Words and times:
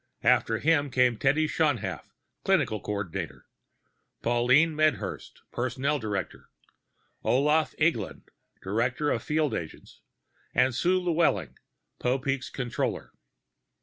After 0.23 0.57
him 0.57 0.89
came 0.89 1.15
Teddy 1.19 1.47
Schaunhaft, 1.47 2.09
clinic 2.43 2.69
coordinator; 2.69 3.45
Pauline 4.23 4.75
Medhurst, 4.75 5.43
personnel 5.51 5.99
director; 5.99 6.49
Olaf 7.23 7.75
Eglin, 7.77 8.23
director 8.63 9.11
of 9.11 9.21
field 9.21 9.53
agents; 9.53 10.01
and 10.55 10.73
Sue 10.73 10.99
Llewellyn, 10.99 11.53
Popeek's 11.99 12.49
comptroller. 12.49 13.11